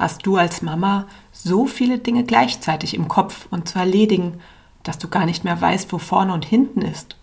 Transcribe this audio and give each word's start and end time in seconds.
hast 0.00 0.24
du 0.24 0.36
als 0.36 0.62
Mama 0.62 1.06
so 1.30 1.66
viele 1.66 1.98
Dinge 1.98 2.24
gleichzeitig 2.24 2.94
im 2.94 3.06
Kopf 3.06 3.46
und 3.50 3.68
zu 3.68 3.78
erledigen, 3.78 4.40
dass 4.82 4.96
du 4.98 5.08
gar 5.08 5.26
nicht 5.26 5.44
mehr 5.44 5.60
weißt, 5.60 5.92
wo 5.92 5.98
vorne 5.98 6.32
und 6.32 6.46
hinten 6.46 6.80
ist. 6.80 7.16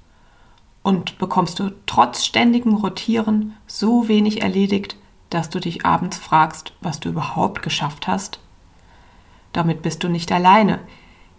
Und 0.84 1.18
bekommst 1.18 1.60
du 1.60 1.72
trotz 1.88 2.24
ständigem 2.24 2.76
Rotieren 2.76 3.58
so 3.66 4.08
wenig 4.08 4.44
erledigt, 4.44 4.96
dass 5.32 5.50
du 5.50 5.60
dich 5.60 5.86
abends 5.86 6.18
fragst, 6.18 6.72
was 6.80 7.00
du 7.00 7.10
überhaupt 7.10 7.64
geschafft 7.64 8.08
hast? 8.08 8.40
Damit 9.54 9.82
bist 9.82 10.04
du 10.04 10.08
nicht 10.08 10.32
alleine. 10.32 10.80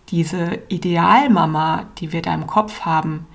Diese 0.09 0.59
Idealmama, 0.69 1.87
die 1.99 2.13
wir 2.13 2.21
da 2.21 2.35
im 2.35 2.49
Kopf 2.49 2.81
haben, 2.81 3.27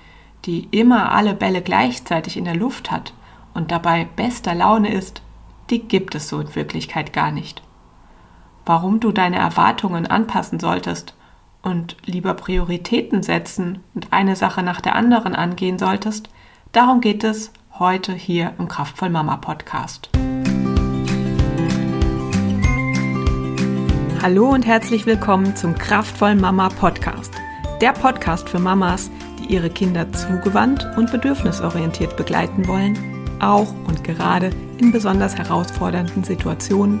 die 0.44 0.68
immer 0.72 1.10
alle 1.12 1.32
Bälle 1.32 1.62
gleichzeitig 1.62 2.36
in 2.36 2.44
der 2.44 2.54
Luft 2.54 2.90
hat 2.90 3.14
und 3.54 3.70
dabei 3.70 4.04
bester 4.04 4.54
Laune 4.54 4.92
ist, 4.92 5.22
die 5.70 5.80
gibt 5.80 6.14
es 6.14 6.28
so 6.28 6.38
in 6.40 6.54
Wirklichkeit 6.54 7.14
gar 7.14 7.32
nicht. 7.32 7.63
Warum 8.66 8.98
du 8.98 9.12
deine 9.12 9.36
Erwartungen 9.36 10.06
anpassen 10.06 10.58
solltest 10.58 11.14
und 11.62 11.98
lieber 12.06 12.32
Prioritäten 12.32 13.22
setzen 13.22 13.80
und 13.94 14.06
eine 14.10 14.36
Sache 14.36 14.62
nach 14.62 14.80
der 14.80 14.94
anderen 14.96 15.34
angehen 15.34 15.78
solltest, 15.78 16.30
darum 16.72 17.02
geht 17.02 17.24
es 17.24 17.52
heute 17.78 18.14
hier 18.14 18.54
im 18.58 18.66
Kraftvoll 18.68 19.10
Mama 19.10 19.36
Podcast. 19.36 20.08
Hallo 24.22 24.48
und 24.48 24.64
herzlich 24.64 25.04
willkommen 25.04 25.54
zum 25.56 25.74
Kraftvoll 25.74 26.34
Mama 26.34 26.70
Podcast. 26.70 27.34
Der 27.82 27.92
Podcast 27.92 28.48
für 28.48 28.60
Mamas, 28.60 29.10
die 29.40 29.52
ihre 29.52 29.68
Kinder 29.68 30.10
zugewandt 30.10 30.86
und 30.96 31.12
bedürfnisorientiert 31.12 32.16
begleiten 32.16 32.66
wollen, 32.66 32.96
auch 33.40 33.74
und 33.86 34.04
gerade 34.04 34.48
in 34.78 34.90
besonders 34.90 35.36
herausfordernden 35.36 36.24
Situationen 36.24 37.00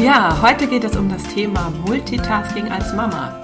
Ja, 0.00 0.40
heute 0.42 0.68
geht 0.68 0.84
es 0.84 0.96
um 0.96 1.08
das 1.08 1.24
Thema 1.24 1.70
Multitasking 1.84 2.70
als 2.70 2.94
Mama. 2.94 3.34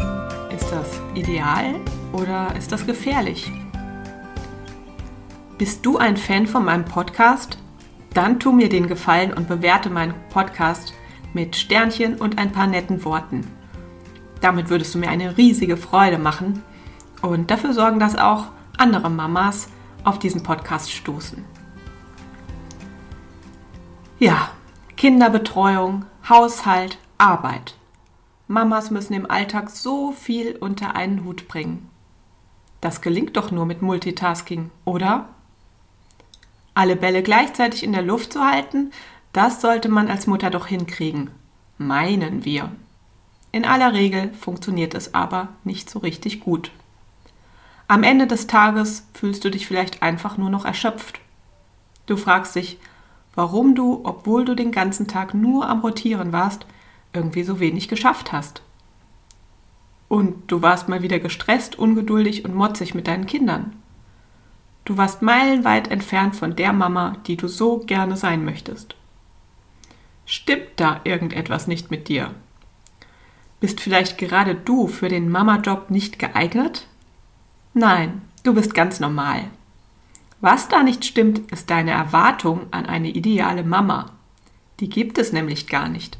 Ist 0.55 0.71
das 0.71 1.01
ideal 1.17 1.81
oder 2.13 2.55
ist 2.57 2.71
das 2.71 2.87
gefährlich? 2.87 3.51
Bist 5.59 5.85
du 5.85 5.99
ein 5.99 6.17
Fan 6.17 6.47
von 6.47 6.65
meinem 6.65 6.85
Podcast? 6.85 7.59
Dann 8.13 8.39
tu 8.39 8.53
mir 8.53 8.69
den 8.69 8.87
Gefallen 8.87 9.33
und 9.33 9.49
bewerte 9.49 9.91
meinen 9.91 10.15
Podcast 10.31 10.95
mit 11.33 11.57
Sternchen 11.57 12.15
und 12.21 12.39
ein 12.39 12.53
paar 12.53 12.69
netten 12.69 13.05
Worten. 13.05 13.51
Damit 14.41 14.71
würdest 14.71 14.95
du 14.95 14.99
mir 14.99 15.09
eine 15.09 15.37
riesige 15.37 15.77
Freude 15.77 16.19
machen 16.19 16.63
und 17.21 17.51
dafür 17.51 17.73
sorgen, 17.73 17.99
dass 17.99 18.15
auch 18.15 18.47
andere 18.79 19.11
Mamas 19.11 19.71
auf 20.05 20.21
diesen 20.21 20.45
Podcast 20.45 20.93
stoßen. 20.93 21.45
Ja, 24.21 24.51
Kinderbetreuung, 24.97 26.05
Haushalt, 26.27 26.97
Arbeit. 27.19 27.75
Mamas 28.49 28.91
müssen 28.91 29.13
im 29.13 29.31
Alltag 29.31 29.69
so 29.69 30.13
viel 30.13 30.57
unter 30.57 30.97
einen 30.97 31.23
Hut 31.23 31.49
bringen. 31.49 31.91
Das 32.81 33.03
gelingt 33.03 33.37
doch 33.37 33.51
nur 33.51 33.67
mit 33.67 33.83
Multitasking, 33.83 34.71
oder? 34.87 35.29
Alle 36.73 36.97
Bälle 36.97 37.23
gleichzeitig 37.23 37.85
in 37.85 37.93
der 37.93 38.01
Luft 38.01 38.33
zu 38.33 38.41
halten, 38.41 38.91
das 39.35 39.61
sollte 39.61 39.91
man 39.91 40.09
als 40.09 40.27
Mutter 40.27 40.49
doch 40.49 40.67
hinkriegen. 40.67 41.31
Meinen 41.77 42.47
wir. 42.47 42.73
In 43.53 43.67
aller 43.67 43.93
Regel 43.93 44.33
funktioniert 44.33 44.95
es 44.95 45.13
aber 45.13 45.49
nicht 45.63 45.91
so 45.91 45.99
richtig 45.99 46.41
gut. 46.41 46.71
Am 47.87 48.03
Ende 48.03 48.27
des 48.27 48.47
Tages 48.47 49.07
fühlst 49.13 49.45
du 49.45 49.51
dich 49.51 49.67
vielleicht 49.67 50.03
einfach 50.03 50.39
nur 50.39 50.49
noch 50.49 50.65
erschöpft. 50.65 51.21
Du 52.07 52.17
fragst 52.17 52.55
dich, 52.55 52.79
warum 53.35 53.75
du, 53.75 54.01
obwohl 54.05 54.45
du 54.45 54.55
den 54.55 54.73
ganzen 54.73 55.07
Tag 55.07 55.35
nur 55.35 55.69
am 55.69 55.81
Rotieren 55.81 56.33
warst, 56.33 56.67
irgendwie 57.13 57.45
so 57.45 57.61
wenig 57.61 57.89
geschafft 57.89 58.33
hast. 58.33 58.63
Und 60.09 60.51
du 60.51 60.63
warst 60.63 60.89
mal 60.89 61.03
wieder 61.03 61.19
gestresst, 61.19 61.79
ungeduldig 61.79 62.45
und 62.45 62.55
motzig 62.55 62.95
mit 62.95 63.07
deinen 63.07 63.27
Kindern. 63.27 63.75
Du 64.85 64.97
warst 64.97 65.23
meilenweit 65.23 65.91
entfernt 65.91 66.37
von 66.37 66.57
der 66.57 66.73
Mama, 66.73 67.17
die 67.27 67.37
du 67.37 67.49
so 67.49 67.79
gerne 67.79 68.17
sein 68.17 68.45
möchtest. 68.45 68.97
Stimmt 70.27 70.69
da 70.77 71.01
irgendetwas 71.05 71.67
nicht 71.67 71.91
mit 71.91 72.09
dir? 72.09 72.31
Bist 73.61 73.81
vielleicht 73.81 74.19
gerade 74.19 74.55
du 74.55 74.89
für 74.89 75.09
den 75.09 75.31
Mama-Job 75.31 75.91
nicht 75.91 76.19
geeignet? 76.19 76.87
Nein, 77.73 78.23
du 78.43 78.55
bist 78.55 78.75
ganz 78.75 79.01
normal. 79.01 79.51
Was 80.45 80.69
da 80.69 80.83
nicht 80.83 81.07
stimmt, 81.07 81.51
ist 81.53 81.71
deine 81.71 81.93
Erwartung 81.93 82.67
an 82.71 82.85
eine 82.85 83.09
ideale 83.09 83.65
Mama. 83.65 84.11
Die 84.79 84.91
gibt 84.91 85.17
es 85.17 85.33
nämlich 85.33 85.69
gar 85.69 85.89
nicht. 85.89 86.19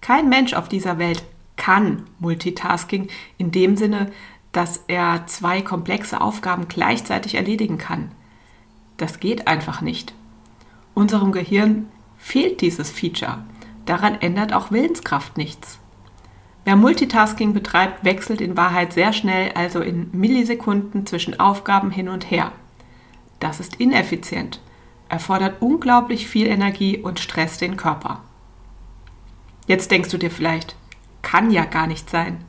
Kein 0.00 0.28
Mensch 0.28 0.54
auf 0.54 0.68
dieser 0.68 0.98
Welt 0.98 1.22
kann 1.56 2.02
Multitasking 2.18 3.06
in 3.38 3.52
dem 3.52 3.76
Sinne, 3.76 4.10
dass 4.50 4.82
er 4.88 5.28
zwei 5.28 5.62
komplexe 5.62 6.20
Aufgaben 6.20 6.66
gleichzeitig 6.66 7.36
erledigen 7.36 7.78
kann. 7.78 8.10
Das 8.96 9.20
geht 9.20 9.46
einfach 9.46 9.80
nicht. 9.80 10.12
Unserem 10.92 11.30
Gehirn 11.30 11.86
fehlt 12.18 12.62
dieses 12.62 12.90
Feature. 12.90 13.44
Daran 13.86 14.20
ändert 14.20 14.52
auch 14.52 14.72
Willenskraft 14.72 15.36
nichts. 15.36 15.78
Wer 16.64 16.74
Multitasking 16.74 17.54
betreibt, 17.54 18.04
wechselt 18.04 18.40
in 18.40 18.56
Wahrheit 18.56 18.92
sehr 18.92 19.12
schnell, 19.12 19.52
also 19.52 19.82
in 19.82 20.08
Millisekunden 20.10 21.06
zwischen 21.06 21.38
Aufgaben 21.38 21.92
hin 21.92 22.08
und 22.08 22.28
her. 22.28 22.50
Das 23.42 23.58
ist 23.58 23.74
ineffizient, 23.80 24.60
erfordert 25.08 25.60
unglaublich 25.60 26.28
viel 26.28 26.46
Energie 26.46 26.98
und 26.98 27.18
stresst 27.18 27.60
den 27.60 27.76
Körper. 27.76 28.22
Jetzt 29.66 29.90
denkst 29.90 30.10
du 30.10 30.16
dir 30.16 30.30
vielleicht, 30.30 30.76
kann 31.22 31.50
ja 31.50 31.64
gar 31.64 31.88
nicht 31.88 32.08
sein. 32.08 32.44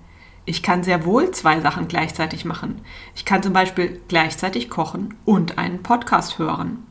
Ich 0.46 0.62
kann 0.62 0.84
sehr 0.84 1.04
wohl 1.04 1.32
zwei 1.32 1.62
Sachen 1.62 1.88
gleichzeitig 1.88 2.46
machen. 2.46 2.82
Ich 3.16 3.26
kann 3.26 3.42
zum 3.42 3.54
Beispiel 3.54 4.04
gleichzeitig 4.08 4.70
kochen 4.70 5.16
und 5.26 5.58
einen 5.58 5.82
Podcast 5.82 6.38
hören. 6.38 6.86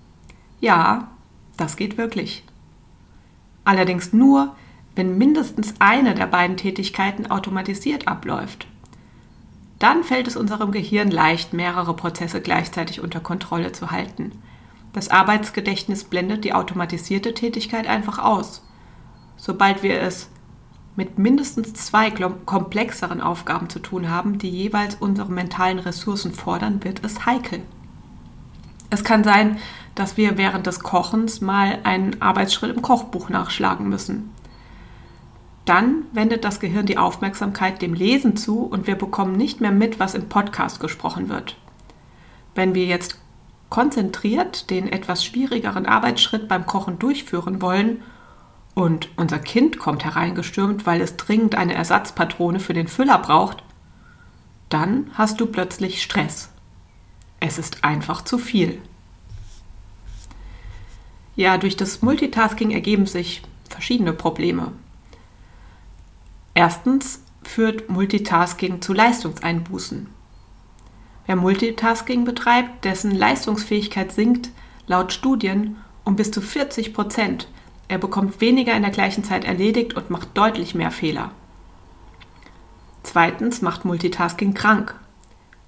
Ja, 0.59 1.13
das 1.57 1.77
geht 1.77 1.97
wirklich. 1.97 2.43
Allerdings 3.63 4.13
nur, 4.13 4.57
wenn 4.97 5.17
mindestens 5.17 5.75
eine 5.79 6.17
der 6.17 6.27
beiden 6.27 6.57
Tätigkeiten 6.57 7.31
automatisiert 7.31 8.09
abläuft 8.09 8.67
dann 9.83 10.05
fällt 10.05 10.29
es 10.29 10.37
unserem 10.37 10.71
Gehirn 10.71 11.11
leicht, 11.11 11.53
mehrere 11.53 11.95
Prozesse 11.95 12.41
gleichzeitig 12.41 13.01
unter 13.01 13.19
Kontrolle 13.21 13.73
zu 13.73 13.91
halten. 13.91 14.31
Das 14.93 15.09
Arbeitsgedächtnis 15.09 16.05
blendet 16.05 16.45
die 16.45 16.55
automatisierte 16.55 17.35
Tätigkeit 17.35 17.89
einfach 17.89 18.19
aus. 18.19 18.63
Sobald 19.37 19.83
wir 19.83 20.01
es 20.01 20.29
mit 20.95 21.19
mindestens 21.19 21.73
zwei 21.75 22.11
komplexeren 22.11 23.21
Aufgaben 23.21 23.71
zu 23.71 23.81
tun 23.81 24.09
haben, 24.09 24.39
die 24.39 24.51
jeweils 24.51 24.95
unsere 24.97 25.33
mentalen 25.33 25.79
Ressourcen 25.79 26.33
fordern, 26.33 26.85
wird 26.85 27.05
es 27.05 27.27
heikel. 27.27 27.63
Es 28.91 29.03
kann 29.03 29.25
sein, 29.25 29.59
dass 29.95 30.17
wir 30.17 30.37
während 30.39 30.67
des 30.67 30.81
Kochens 30.81 31.41
mal 31.41 31.79
einen 31.83 32.21
Arbeitsschritt 32.21 32.77
im 32.77 32.83
Kochbuch 32.83 33.31
nachschlagen 33.31 33.89
müssen. 33.89 34.31
Dann 35.65 36.05
wendet 36.13 36.45
das 36.45 36.59
Gehirn 36.59 36.87
die 36.87 36.99
Aufmerksamkeit 36.99 37.83
dem 37.83 37.95
Lesen 37.95 38.37
zu 38.37 38.65
und 38.65 38.87
wir 38.87 38.97
bekommen 38.97 39.37
nicht 39.37 39.61
mehr 39.61 39.71
mit, 39.71 40.01
was 40.01 40.15
im 40.15 40.29
Podcast 40.29 40.81
gesprochen 40.81 41.29
wird. 41.29 41.57
Wenn 42.55 42.75
wir 42.75 42.85
jetzt 42.85 43.19
konzentriert 43.71 44.69
den 44.71 44.89
etwas 44.89 45.25
schwierigeren 45.25 45.87
Arbeitsschritt 45.87 46.47
beim 46.49 46.67
Kochen 46.67 46.99
durchführen 46.99 47.63
wollen 47.63 48.03
und 48.75 49.09
unser 49.17 49.39
Kind 49.39 49.79
kommt 49.79 50.05
hereingestürmt, 50.05 50.85
weil 50.85 51.01
es 51.01 51.17
dringend 51.17 51.55
eine 51.55 51.75
Ersatzpatrone 51.75 52.61
für 52.61 52.75
den 52.75 52.89
Füller 52.89 53.19
braucht, 53.19 53.63
dann 54.69 55.11
hast 55.15 55.41
du 55.41 55.47
plötzlich 55.47 56.03
Stress. 56.03 56.51
Es 57.41 57.59
ist 57.59 57.85
einfach 57.85 58.23
zu 58.23 58.37
viel. 58.37 58.81
Ja, 61.35 61.57
durch 61.57 61.77
das 61.77 62.03
Multitasking 62.03 62.73
ergeben 62.73 63.07
sich 63.07 63.43
verschiedene 63.69 64.13
Probleme. 64.13 64.73
Erstens 66.55 67.23
führt 67.43 67.89
Multitasking 67.89 68.83
zu 68.83 68.93
Leistungseinbußen. 68.93 70.09
Wer 71.27 71.37
Multitasking 71.37 72.25
betreibt, 72.25 72.85
dessen 72.85 73.13
Leistungsfähigkeit 73.13 74.13
sinkt 74.13 74.51
laut 74.87 75.13
Studien 75.13 75.77
um 76.05 76.17
bis 76.17 76.31
zu 76.31 76.41
40 76.41 76.95
Prozent, 76.95 77.49
er 77.89 77.99
bekommt 77.99 78.41
weniger 78.41 78.75
in 78.75 78.83
der 78.83 78.91
gleichen 78.91 79.23
Zeit 79.23 79.45
erledigt 79.45 79.95
und 79.95 80.11
macht 80.11 80.29
deutlich 80.35 80.75
mehr 80.75 80.91
Fehler. 80.91 81.31
Zweitens 83.03 83.63
macht 83.63 83.85
Multitasking 83.85 84.55
krank. 84.55 84.95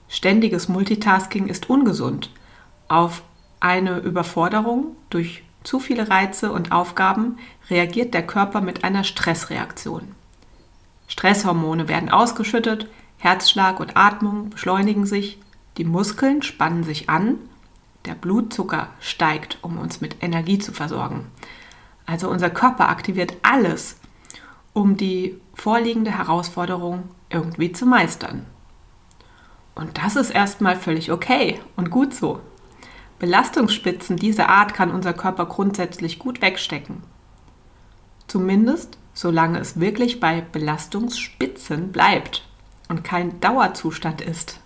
Ständiges 0.09 0.69
Multitasking 0.69 1.49
ist 1.49 1.69
ungesund. 1.69 2.31
Auf 2.89 3.23
eine 3.61 3.99
Überforderung 3.99 4.97
durch 5.11 5.43
zu 5.65 5.81
viele 5.81 6.09
Reize 6.09 6.53
und 6.53 6.73
Aufgaben 6.73 7.39
reagiert 7.71 8.15
der 8.15 8.27
Körper 8.27 8.61
mit 8.61 8.85
einer 8.85 9.05
Stressreaktion. 9.05 10.15
Stresshormone 11.07 11.89
werden 11.89 12.09
ausgeschüttet, 12.09 12.89
Herzschlag 13.19 13.81
und 13.81 13.97
Atmung 13.97 14.51
beschleunigen 14.51 15.07
sich, 15.07 15.39
die 15.77 15.85
Muskeln 15.85 16.43
spannen 16.43 16.85
sich 16.85 17.09
an, 17.09 17.39
der 18.05 18.15
Blutzucker 18.15 18.89
steigt, 19.01 19.59
um 19.63 19.79
uns 19.79 20.01
mit 20.01 20.23
Energie 20.23 20.59
zu 20.59 20.73
versorgen. 20.73 21.27
Also 22.07 22.29
unser 22.29 22.51
Körper 22.51 22.89
aktiviert 22.89 23.35
alles, 23.43 23.97
um 24.73 24.97
die 24.97 25.41
vorliegende 25.55 26.11
Herausforderung 26.11 27.05
irgendwie 27.31 27.73
zu 27.73 27.87
meistern. 27.87 28.45
Und 29.75 29.99
das 29.99 30.17
ist 30.17 30.31
erstmal 30.31 30.77
völlig 30.77 31.11
okay 31.11 31.61
und 31.77 31.91
gut 31.91 32.15
so. 32.15 32.41
Belastungsspitzen 33.19 34.17
dieser 34.17 34.49
Art 34.49 34.75
kann 34.75 34.91
unser 34.91 35.15
Körper 35.15 35.47
grundsätzlich 35.47 36.19
gut 36.19 36.43
wegstecken. 36.43 37.03
Zumindest 38.27 38.99
solange 39.15 39.59
es 39.61 39.81
wirklich 39.81 40.21
bei 40.21 40.41
Belastungsspitzen 40.41 41.93
bleibt 41.93 42.45
und 42.89 43.05
kein 43.05 43.41
Dauerzustand 43.41 44.21
ist. 44.21 44.61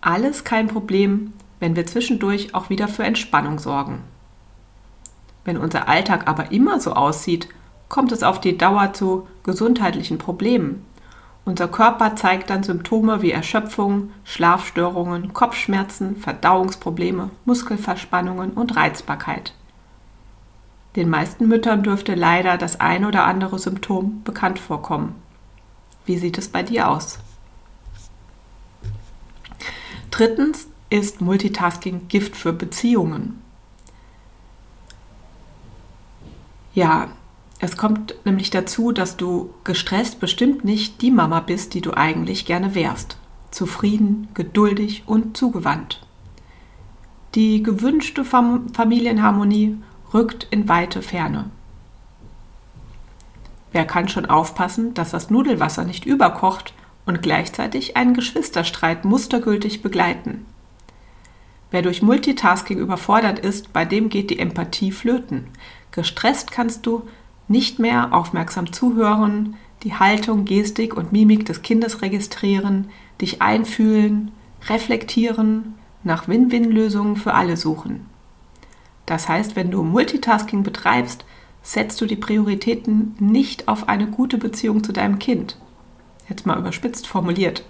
Alles 0.00 0.44
kein 0.44 0.68
Problem, 0.68 1.32
wenn 1.58 1.74
wir 1.74 1.86
zwischendurch 1.86 2.54
auch 2.54 2.70
wieder 2.70 2.86
für 2.86 3.02
Entspannung 3.02 3.58
sorgen. 3.58 4.04
Wenn 5.44 5.56
unser 5.56 5.88
Alltag 5.88 6.28
aber 6.28 6.52
immer 6.52 6.80
so 6.80 6.92
aussieht, 6.92 7.48
kommt 7.88 8.12
es 8.12 8.22
auf 8.22 8.40
die 8.40 8.58
Dauer 8.58 8.92
zu 8.92 9.26
gesundheitlichen 9.42 10.18
Problemen. 10.18 10.84
Unser 11.44 11.68
Körper 11.68 12.16
zeigt 12.16 12.50
dann 12.50 12.64
Symptome 12.64 13.22
wie 13.22 13.30
Erschöpfung, 13.30 14.10
Schlafstörungen, 14.24 15.32
Kopfschmerzen, 15.32 16.16
Verdauungsprobleme, 16.16 17.30
Muskelverspannungen 17.44 18.52
und 18.52 18.74
Reizbarkeit. 18.76 19.54
Den 20.96 21.10
meisten 21.10 21.46
Müttern 21.46 21.82
dürfte 21.82 22.14
leider 22.14 22.56
das 22.56 22.80
ein 22.80 23.04
oder 23.04 23.24
andere 23.24 23.58
Symptom 23.58 24.22
bekannt 24.24 24.58
vorkommen. 24.58 25.14
Wie 26.06 26.16
sieht 26.16 26.38
es 26.38 26.48
bei 26.48 26.62
dir 26.62 26.88
aus? 26.88 27.18
Drittens 30.10 30.68
ist 30.88 31.20
Multitasking 31.20 32.08
Gift 32.08 32.34
für 32.34 32.54
Beziehungen. 32.54 33.42
Ja, 36.72 37.08
es 37.58 37.76
kommt 37.76 38.14
nämlich 38.24 38.50
dazu, 38.50 38.92
dass 38.92 39.16
du 39.16 39.52
gestresst 39.64 40.20
bestimmt 40.20 40.64
nicht 40.64 41.02
die 41.02 41.10
Mama 41.10 41.40
bist, 41.40 41.74
die 41.74 41.80
du 41.80 41.92
eigentlich 41.92 42.46
gerne 42.46 42.74
wärst. 42.74 43.18
Zufrieden, 43.50 44.28
geduldig 44.34 45.04
und 45.06 45.36
zugewandt. 45.36 46.06
Die 47.34 47.62
gewünschte 47.62 48.24
Familienharmonie 48.24 49.78
rückt 50.14 50.46
in 50.50 50.68
weite 50.68 51.02
Ferne. 51.02 51.50
Wer 53.72 53.84
kann 53.84 54.08
schon 54.08 54.26
aufpassen, 54.26 54.94
dass 54.94 55.10
das 55.10 55.30
Nudelwasser 55.30 55.84
nicht 55.84 56.06
überkocht 56.06 56.72
und 57.04 57.22
gleichzeitig 57.22 57.96
einen 57.96 58.14
Geschwisterstreit 58.14 59.04
mustergültig 59.04 59.82
begleiten? 59.82 60.46
Wer 61.70 61.82
durch 61.82 62.00
Multitasking 62.00 62.78
überfordert 62.78 63.38
ist, 63.38 63.72
bei 63.72 63.84
dem 63.84 64.08
geht 64.08 64.30
die 64.30 64.38
Empathie 64.38 64.92
flöten. 64.92 65.48
Gestresst 65.90 66.50
kannst 66.52 66.86
du 66.86 67.08
nicht 67.48 67.78
mehr 67.78 68.14
aufmerksam 68.14 68.72
zuhören, 68.72 69.56
die 69.82 69.94
Haltung, 69.94 70.44
Gestik 70.44 70.96
und 70.96 71.12
Mimik 71.12 71.44
des 71.44 71.62
Kindes 71.62 72.02
registrieren, 72.02 72.88
dich 73.20 73.42
einfühlen, 73.42 74.32
reflektieren, 74.68 75.74
nach 76.02 76.28
Win-Win-Lösungen 76.28 77.16
für 77.16 77.34
alle 77.34 77.56
suchen. 77.56 78.06
Das 79.06 79.28
heißt, 79.28 79.56
wenn 79.56 79.70
du 79.70 79.82
Multitasking 79.82 80.62
betreibst, 80.62 81.24
setzt 81.62 82.00
du 82.00 82.06
die 82.06 82.16
Prioritäten 82.16 83.16
nicht 83.18 83.68
auf 83.68 83.88
eine 83.88 84.06
gute 84.08 84.38
Beziehung 84.38 84.84
zu 84.84 84.92
deinem 84.92 85.18
Kind. 85.18 85.56
Jetzt 86.28 86.46
mal 86.46 86.58
überspitzt 86.58 87.06
formuliert. 87.06 87.64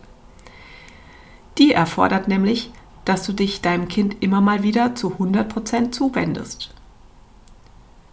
Die 1.58 1.72
erfordert 1.72 2.28
nämlich, 2.28 2.70
dass 3.04 3.24
du 3.24 3.32
dich 3.32 3.60
deinem 3.60 3.88
Kind 3.88 4.16
immer 4.20 4.40
mal 4.40 4.62
wieder 4.62 4.94
zu 4.94 5.12
100% 5.12 5.92
zuwendest. 5.92 6.74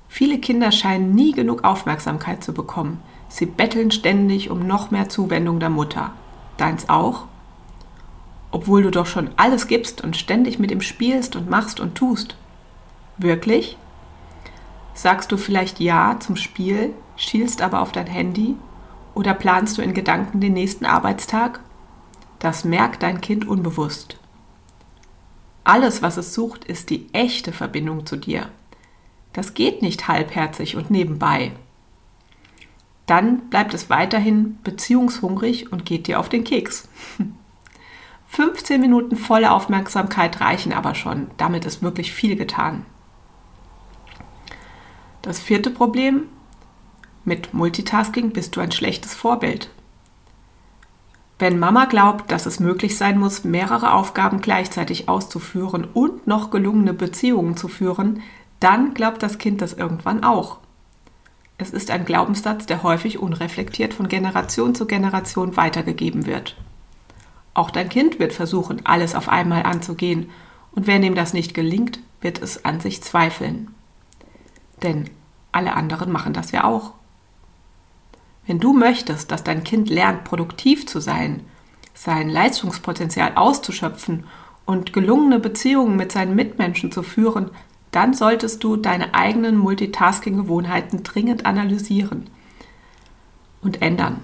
Viele 0.08 0.38
Kinder 0.38 0.72
scheinen 0.72 1.16
nie 1.16 1.32
genug 1.32 1.64
Aufmerksamkeit 1.64 2.44
zu 2.44 2.54
bekommen. 2.54 3.02
Sie 3.30 3.48
betteln 3.48 3.90
ständig 3.90 4.52
um 4.52 4.68
noch 4.68 4.92
mehr 4.92 5.10
Zuwendung 5.10 5.60
der 5.60 5.72
Mutter. 5.72 6.14
Deins 6.58 6.88
auch? 6.88 7.26
Obwohl 8.52 8.84
du 8.84 8.92
doch 8.92 9.08
schon 9.08 9.32
alles 9.38 9.68
gibst 9.68 10.04
und 10.04 10.16
ständig 10.16 10.60
mit 10.60 10.70
ihm 10.70 10.82
spielst 10.82 11.36
und 11.36 11.50
machst 11.50 11.80
und 11.80 11.96
tust. 11.96 12.38
Wirklich? 13.18 13.78
Sagst 14.94 15.32
du 15.32 15.38
vielleicht 15.38 15.80
Ja 15.80 16.18
zum 16.20 16.36
Spiel, 16.36 16.94
schielst 17.16 17.62
aber 17.62 17.82
auf 17.82 17.92
dein 17.92 18.08
Handy? 18.08 18.56
Oder 19.14 19.34
planst 19.34 19.78
du 19.78 19.82
in 19.82 19.94
Gedanken 19.94 20.42
den 20.42 20.54
nächsten 20.54 20.86
Arbeitstag? 20.86 21.60
Das 22.40 22.66
merkt 22.66 23.04
dein 23.04 23.22
Kind 23.22 23.48
unbewusst. 23.48 24.18
Alles, 25.64 26.02
was 26.02 26.18
es 26.18 26.34
sucht, 26.34 26.66
ist 26.66 26.90
die 26.90 27.08
echte 27.14 27.54
Verbindung 27.54 28.06
zu 28.06 28.18
dir. 28.18 28.50
Das 29.32 29.54
geht 29.54 29.82
nicht 29.82 30.08
halbherzig 30.08 30.76
und 30.76 30.92
nebenbei. 30.92 31.54
Dann 33.06 33.50
bleibt 33.50 33.74
es 33.74 33.90
weiterhin 33.90 34.58
beziehungshungrig 34.64 35.72
und 35.72 35.86
geht 35.86 36.08
dir 36.08 36.20
auf 36.20 36.30
den 36.30 36.44
Keks. 36.44 36.88
15 38.28 38.82
Minuten 38.82 39.16
volle 39.16 39.52
Aufmerksamkeit 39.52 40.42
reichen 40.42 40.74
aber 40.74 40.96
schon. 40.96 41.30
Damit 41.38 41.66
ist 41.66 41.84
wirklich 41.84 42.12
viel 42.12 42.36
getan. 42.36 42.86
Das 45.24 45.40
vierte 45.40 45.70
Problem, 45.70 46.24
mit 47.24 47.54
Multitasking 47.54 48.32
bist 48.32 48.58
du 48.58 48.60
ein 48.60 48.74
schlechtes 48.74 49.14
Vorbild. 49.14 49.70
Wenn 51.40 51.60
Mama 51.60 51.86
glaubt, 51.86 52.30
dass 52.30 52.46
es 52.46 52.60
möglich 52.60 52.98
sein 52.98 53.18
muss, 53.18 53.46
mehrere 53.46 53.94
Aufgaben 53.94 54.42
gleichzeitig 54.42 55.08
auszuführen 55.08 55.88
und 55.94 56.28
noch 56.28 56.52
gelungene 56.52 56.94
Beziehungen 56.94 57.56
zu 57.56 57.70
führen, 57.70 58.22
dann 58.60 58.94
glaubt 58.94 59.24
das 59.24 59.38
Kind 59.38 59.62
das 59.62 59.72
irgendwann 59.72 60.26
auch. 60.26 60.58
Es 61.58 61.70
ist 61.70 61.90
ein 61.90 62.04
Glaubenssatz, 62.04 62.66
der 62.66 62.84
häufig 62.84 63.18
unreflektiert 63.18 63.94
von 63.94 64.10
Generation 64.10 64.76
zu 64.76 64.86
Generation 64.88 65.56
weitergegeben 65.56 66.26
wird. 66.26 66.58
Auch 67.54 67.72
dein 67.72 67.88
Kind 67.88 68.20
wird 68.20 68.34
versuchen, 68.34 68.86
alles 68.86 69.16
auf 69.16 69.30
einmal 69.30 69.64
anzugehen, 69.64 70.32
und 70.74 70.86
wenn 70.86 71.04
ihm 71.04 71.16
das 71.16 71.32
nicht 71.32 71.54
gelingt, 71.54 72.00
wird 72.20 72.42
es 72.42 72.66
an 72.66 72.82
sich 72.82 73.02
zweifeln. 73.02 73.74
Denn 74.82 75.10
alle 75.52 75.74
anderen 75.76 76.12
machen 76.12 76.34
das 76.34 76.52
ja 76.52 76.64
auch. 76.64 76.94
Wenn 78.46 78.60
du 78.60 78.74
möchtest, 78.74 79.32
dass 79.32 79.44
dein 79.44 79.64
Kind 79.64 79.90
lernt, 79.90 80.24
produktiv 80.24 80.86
zu 80.88 81.00
sein, 81.00 81.42
sein 81.94 82.30
Leistungspotenzial 82.30 83.34
auszuschöpfen 83.36 84.26
und 84.66 84.94
gelungene 84.94 85.40
Beziehungen 85.40 85.96
mit 85.96 86.12
seinen 86.12 86.36
Mitmenschen 86.36 86.92
zu 86.92 87.04
führen, 87.04 87.52
dann 87.92 88.14
solltest 88.14 88.64
du 88.64 88.76
deine 88.76 89.14
eigenen 89.14 89.58
Multitasking-Gewohnheiten 89.58 91.04
dringend 91.04 91.46
analysieren 91.46 92.30
und 93.62 93.82
ändern. 93.82 94.22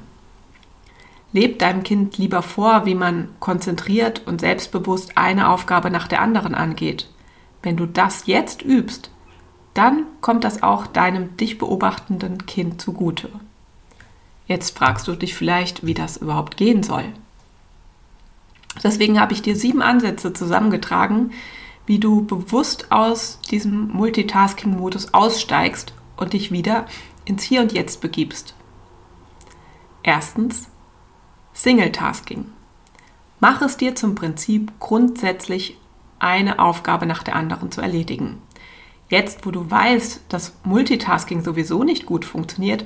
Leb 1.32 1.60
deinem 1.60 1.84
Kind 1.84 2.18
lieber 2.18 2.42
vor, 2.42 2.88
wie 2.88 2.96
man 2.96 3.30
konzentriert 3.40 4.24
und 4.26 4.42
selbstbewusst 4.42 5.18
eine 5.18 5.50
Aufgabe 5.50 5.92
nach 5.92 6.08
der 6.08 6.22
anderen 6.22 6.56
angeht. 6.56 7.08
Wenn 7.62 7.78
du 7.78 7.86
das 7.86 8.26
jetzt 8.26 8.64
übst, 8.64 9.12
dann 9.80 10.08
kommt 10.20 10.44
das 10.44 10.62
auch 10.62 10.88
deinem 10.88 11.38
dich 11.38 11.58
beobachtenden 11.58 12.46
Kind 12.46 12.82
zugute. 12.82 13.30
Jetzt 14.46 14.78
fragst 14.78 15.08
du 15.08 15.16
dich 15.16 15.36
vielleicht, 15.36 15.86
wie 15.86 15.94
das 15.94 16.18
überhaupt 16.18 16.58
gehen 16.58 16.84
soll. 16.84 17.06
Deswegen 18.84 19.22
habe 19.22 19.32
ich 19.32 19.42
dir 19.42 19.56
sieben 19.56 19.82
Ansätze 19.82 20.34
zusammengetragen, 20.34 21.32
wie 21.86 21.98
du 21.98 22.26
bewusst 22.26 22.92
aus 22.92 23.40
diesem 23.50 23.88
Multitasking-Modus 23.94 25.14
aussteigst 25.14 25.94
und 26.18 26.34
dich 26.34 26.52
wieder 26.52 26.86
ins 27.24 27.44
Hier 27.44 27.62
und 27.62 27.72
Jetzt 27.72 28.02
begibst. 28.02 28.56
Erstens 30.04 30.68
Single-Tasking. 31.54 32.48
Mach 33.40 33.62
es 33.62 33.78
dir 33.78 33.96
zum 33.96 34.16
Prinzip 34.16 34.74
grundsätzlich 34.82 35.78
eine 36.20 36.60
Aufgabe 36.60 37.06
nach 37.06 37.24
der 37.24 37.38
anderen 37.38 37.72
zu 37.72 37.80
erledigen. 37.80 38.42
Jetzt, 39.10 39.46
wo 39.46 39.52
du 39.52 39.70
weißt, 39.70 40.22
dass 40.30 40.54
Multitasking 40.64 41.44
sowieso 41.44 41.84
nicht 41.84 42.06
gut 42.06 42.26
funktioniert, 42.26 42.86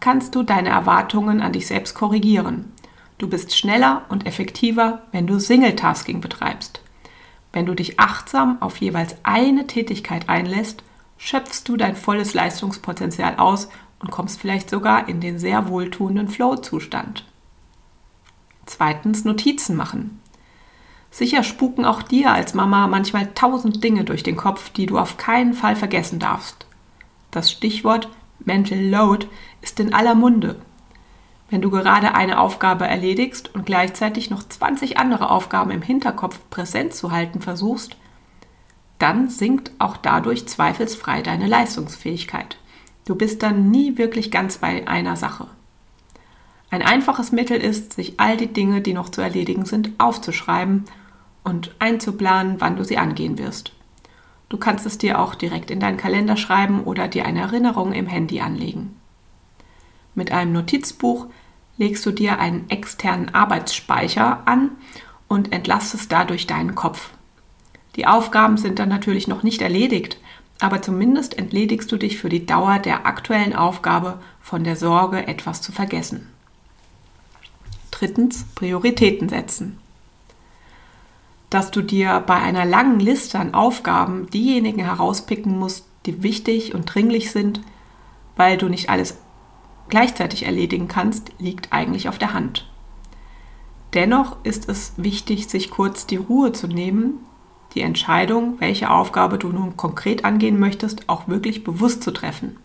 kannst 0.00 0.34
du 0.34 0.42
deine 0.44 0.68
Erwartungen 0.68 1.42
an 1.42 1.52
dich 1.52 1.66
selbst 1.66 1.94
korrigieren. 1.94 2.72
Du 3.18 3.28
bist 3.28 3.56
schneller 3.56 4.04
und 4.08 4.26
effektiver, 4.26 5.02
wenn 5.12 5.26
du 5.26 5.38
Single-Tasking 5.38 6.20
betreibst. 6.20 6.80
Wenn 7.52 7.66
du 7.66 7.74
dich 7.74 7.98
achtsam 8.00 8.60
auf 8.60 8.76
jeweils 8.78 9.16
eine 9.22 9.66
Tätigkeit 9.66 10.28
einlässt, 10.28 10.82
schöpfst 11.18 11.62
du 11.66 11.76
dein 11.76 11.96
volles 11.96 12.34
Leistungspotenzial 12.34 13.36
aus 13.36 13.68
und 14.00 14.10
kommst 14.10 14.40
vielleicht 14.40 14.70
sogar 14.70 15.08
in 15.08 15.20
den 15.20 15.38
sehr 15.38 15.68
wohltuenden 15.68 16.28
Flow-Zustand. 16.28 17.24
Zweitens 18.66 19.24
Notizen 19.24 19.76
machen. 19.76 20.20
Sicher 21.14 21.44
spuken 21.44 21.84
auch 21.84 22.02
dir 22.02 22.32
als 22.32 22.54
Mama 22.54 22.88
manchmal 22.88 23.32
tausend 23.34 23.84
Dinge 23.84 24.02
durch 24.02 24.24
den 24.24 24.34
Kopf, 24.34 24.70
die 24.70 24.86
du 24.86 24.98
auf 24.98 25.16
keinen 25.16 25.54
Fall 25.54 25.76
vergessen 25.76 26.18
darfst. 26.18 26.66
Das 27.30 27.52
Stichwort 27.52 28.08
Mental 28.40 28.80
Load 28.80 29.28
ist 29.62 29.78
in 29.78 29.94
aller 29.94 30.16
Munde. 30.16 30.56
Wenn 31.50 31.62
du 31.62 31.70
gerade 31.70 32.16
eine 32.16 32.40
Aufgabe 32.40 32.88
erledigst 32.88 33.54
und 33.54 33.64
gleichzeitig 33.64 34.28
noch 34.28 34.42
20 34.42 34.98
andere 34.98 35.30
Aufgaben 35.30 35.70
im 35.70 35.82
Hinterkopf 35.82 36.40
präsent 36.50 36.94
zu 36.94 37.12
halten 37.12 37.40
versuchst, 37.40 37.96
dann 38.98 39.30
sinkt 39.30 39.70
auch 39.78 39.96
dadurch 39.96 40.48
zweifelsfrei 40.48 41.22
deine 41.22 41.46
Leistungsfähigkeit. 41.46 42.56
Du 43.04 43.14
bist 43.14 43.44
dann 43.44 43.70
nie 43.70 43.98
wirklich 43.98 44.32
ganz 44.32 44.58
bei 44.58 44.88
einer 44.88 45.14
Sache. 45.14 45.46
Ein 46.70 46.82
einfaches 46.82 47.30
Mittel 47.30 47.58
ist, 47.58 47.92
sich 47.92 48.18
all 48.18 48.36
die 48.36 48.52
Dinge, 48.52 48.80
die 48.80 48.94
noch 48.94 49.10
zu 49.10 49.20
erledigen 49.20 49.64
sind, 49.64 49.92
aufzuschreiben 49.98 50.86
und 51.44 51.74
einzuplanen, 51.78 52.56
wann 52.60 52.76
du 52.76 52.84
sie 52.84 52.98
angehen 52.98 53.38
wirst. 53.38 53.72
Du 54.48 54.56
kannst 54.56 54.86
es 54.86 54.98
dir 54.98 55.20
auch 55.20 55.34
direkt 55.34 55.70
in 55.70 55.80
deinen 55.80 55.96
Kalender 55.96 56.36
schreiben 56.36 56.82
oder 56.84 57.08
dir 57.08 57.26
eine 57.26 57.40
Erinnerung 57.40 57.92
im 57.92 58.06
Handy 58.06 58.40
anlegen. 58.40 58.96
Mit 60.14 60.32
einem 60.32 60.52
Notizbuch 60.52 61.26
legst 61.76 62.04
du 62.06 62.12
dir 62.12 62.38
einen 62.38 62.68
externen 62.70 63.34
Arbeitsspeicher 63.34 64.42
an 64.46 64.70
und 65.28 65.52
entlastest 65.52 66.10
dadurch 66.12 66.46
deinen 66.46 66.74
Kopf. 66.74 67.10
Die 67.96 68.06
Aufgaben 68.06 68.56
sind 68.56 68.78
dann 68.78 68.88
natürlich 68.88 69.28
noch 69.28 69.42
nicht 69.42 69.62
erledigt, 69.62 70.18
aber 70.60 70.82
zumindest 70.82 71.36
entledigst 71.36 71.90
du 71.90 71.96
dich 71.96 72.18
für 72.18 72.28
die 72.28 72.46
Dauer 72.46 72.78
der 72.78 73.06
aktuellen 73.06 73.54
Aufgabe 73.54 74.20
von 74.40 74.64
der 74.64 74.76
Sorge, 74.76 75.26
etwas 75.26 75.62
zu 75.62 75.72
vergessen. 75.72 76.28
Drittens, 77.90 78.44
Prioritäten 78.54 79.28
setzen. 79.28 79.78
Dass 81.54 81.70
du 81.70 81.82
dir 81.82 82.18
bei 82.26 82.34
einer 82.34 82.64
langen 82.64 82.98
Liste 82.98 83.38
an 83.38 83.54
Aufgaben 83.54 84.28
diejenigen 84.28 84.80
herauspicken 84.80 85.56
musst, 85.56 85.86
die 86.04 86.24
wichtig 86.24 86.74
und 86.74 86.92
dringlich 86.92 87.30
sind, 87.30 87.60
weil 88.34 88.56
du 88.56 88.68
nicht 88.68 88.90
alles 88.90 89.18
gleichzeitig 89.88 90.46
erledigen 90.46 90.88
kannst, 90.88 91.30
liegt 91.38 91.72
eigentlich 91.72 92.08
auf 92.08 92.18
der 92.18 92.34
Hand. 92.34 92.68
Dennoch 93.94 94.36
ist 94.42 94.68
es 94.68 94.94
wichtig, 94.96 95.46
sich 95.46 95.70
kurz 95.70 96.08
die 96.08 96.16
Ruhe 96.16 96.50
zu 96.50 96.66
nehmen, 96.66 97.20
die 97.76 97.82
Entscheidung, 97.82 98.56
welche 98.58 98.90
Aufgabe 98.90 99.38
du 99.38 99.50
nun 99.50 99.76
konkret 99.76 100.24
angehen 100.24 100.58
möchtest, 100.58 101.08
auch 101.08 101.28
wirklich 101.28 101.62
bewusst 101.62 102.02
zu 102.02 102.10
treffen. 102.10 102.56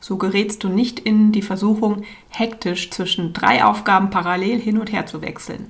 So 0.00 0.16
gerätst 0.16 0.64
du 0.64 0.70
nicht 0.70 1.00
in 1.00 1.32
die 1.32 1.42
Versuchung, 1.42 2.04
hektisch 2.30 2.90
zwischen 2.90 3.34
drei 3.34 3.62
Aufgaben 3.62 4.08
parallel 4.08 4.58
hin 4.58 4.78
und 4.78 4.90
her 4.90 5.04
zu 5.04 5.20
wechseln. 5.20 5.66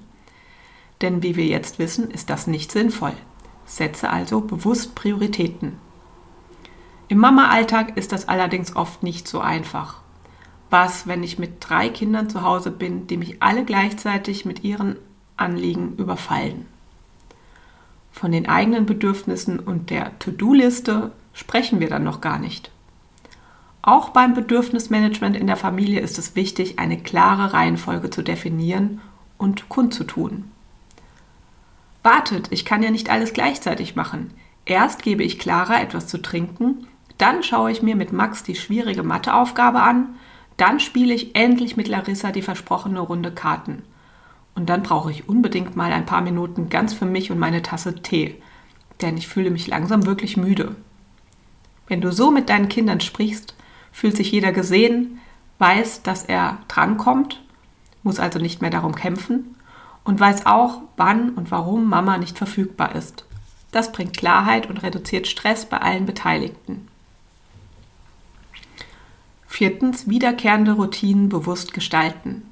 Denn 1.03 1.23
wie 1.23 1.37
wir 1.37 1.47
jetzt 1.47 1.79
wissen, 1.79 2.11
ist 2.11 2.31
das 2.31 2.47
nicht 2.47 2.71
sinnvoll. 2.71 3.15
Setze 3.67 4.11
also 4.11 4.41
bewusst 4.41 4.95
Prioritäten. 4.95 5.79
Im 7.09 7.19
Mama-Alltag 7.19 7.97
ist 7.97 8.13
das 8.13 8.29
allerdings 8.29 8.77
oft 8.77 9.03
nicht 9.03 9.29
so 9.29 9.41
einfach. 9.41 10.01
Was, 10.71 11.07
wenn 11.07 11.23
ich 11.23 11.39
mit 11.39 11.57
drei 11.61 11.89
Kindern 11.89 12.31
zu 12.31 12.43
Hause 12.43 12.71
bin, 12.71 13.07
die 13.07 13.17
mich 13.17 13.43
alle 13.43 13.65
gleichzeitig 13.65 14.47
mit 14.47 14.65
ihren 14.65 14.97
Anliegen 15.37 15.97
überfallen? 15.97 16.67
Von 18.13 18.31
den 18.31 18.49
eigenen 18.49 18.87
Bedürfnissen 18.87 19.59
und 19.59 19.91
der 19.91 20.19
To-Do-Liste 20.21 21.13
sprechen 21.35 21.81
wir 21.81 21.89
dann 21.89 22.05
noch 22.05 22.21
gar 22.21 22.39
nicht. 22.39 22.71
Auch 23.83 24.11
beim 24.11 24.35
Bedürfnismanagement 24.35 25.37
in 25.37 25.49
der 25.49 25.57
Familie 25.57 26.01
ist 26.01 26.19
es 26.19 26.37
wichtig, 26.37 26.79
eine 26.79 26.99
klare 26.99 27.53
Reihenfolge 27.53 28.11
zu 28.11 28.23
definieren 28.23 29.01
und 29.39 29.69
kundzutun. 29.69 30.52
Wartet, 32.03 32.49
ich 32.51 32.65
kann 32.65 32.83
ja 32.83 32.91
nicht 32.91 33.11
alles 33.11 33.33
gleichzeitig 33.33 33.95
machen. 33.95 34.33
Erst 34.65 35.03
gebe 35.03 35.23
ich 35.23 35.39
Clara 35.39 35.81
etwas 35.81 36.09
zu 36.09 36.21
trinken, 36.21 36.89
dann 37.19 37.43
schaue 37.43 37.71
ich 37.71 37.83
mir 37.83 37.95
mit 37.95 38.13
Max 38.13 38.43
die 38.43 38.57
schwierige 38.57 39.03
Matheaufgabe 39.03 39.81
an, 39.81 40.17
dann 40.57 40.81
spiele 40.81 41.15
ich 41.15 41.35
endlich 41.37 41.77
mit 41.77 41.89
Larissa 41.89 42.33
die 42.33 42.43
versprochene 42.43 43.01
Runde 43.01 43.33
Karten. 43.33 43.83
Und 44.55 44.69
dann 44.69 44.83
brauche 44.83 45.11
ich 45.11 45.29
unbedingt 45.29 45.77
mal 45.77 45.93
ein 45.93 46.07
paar 46.07 46.21
Minuten 46.21 46.69
ganz 46.69 46.93
für 46.93 47.07
mich 47.07 47.31
und 47.31 47.39
meine 47.39 47.63
Tasse 47.63 48.03
Tee, 48.03 48.43
denn 49.01 49.17
ich 49.17 49.29
fühle 49.29 49.51
mich 49.51 49.67
langsam 49.67 50.05
wirklich 50.05 50.37
müde. 50.37 50.75
Wenn 51.87 52.01
du 52.01 52.13
so 52.13 52.31
mit 52.31 52.49
deinen 52.49 52.69
Kindern 52.69 53.01
sprichst, 53.01 53.55
fühlt 53.93 54.17
sich 54.17 54.33
jeder 54.33 54.53
gesehen, 54.53 55.21
weiß, 55.59 56.03
dass 56.03 56.25
er 56.25 56.59
drankommt, 56.69 57.43
muss 58.03 58.19
also 58.19 58.39
nicht 58.39 58.61
mehr 58.61 58.71
darum 58.71 58.95
kämpfen 58.95 59.57
und 60.05 60.19
weiß 60.19 60.47
auch, 60.47 60.81
wann 60.97 61.31
und 61.31 61.51
warum 61.51 61.89
Mama 61.89 62.19
nicht 62.19 62.39
verfügbar 62.39 62.95
ist. 62.95 63.25
Das 63.71 63.93
bringt 63.93 64.17
Klarheit 64.17 64.69
und 64.69 64.83
reduziert 64.83 65.27
Stress 65.27 65.67
bei 65.67 65.79
allen 65.79 66.07
Beteiligten. 66.07 66.89
Viertens, 69.47 70.09
wiederkehrende 70.09 70.73
Routinen 70.73 71.29
bewusst 71.29 71.73
gestalten. 71.75 72.51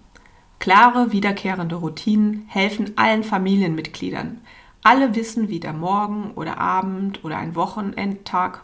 Klare, 0.58 1.12
wiederkehrende 1.12 1.76
Routinen 1.76 2.44
helfen 2.48 2.92
allen 2.96 3.24
Familienmitgliedern. 3.24 4.42
Alle 4.82 5.14
wissen, 5.14 5.48
wie 5.48 5.60
der 5.60 5.72
Morgen 5.72 6.32
oder 6.34 6.58
Abend 6.58 7.24
oder 7.24 7.38
ein 7.38 7.54
Wochenendtag 7.54 8.62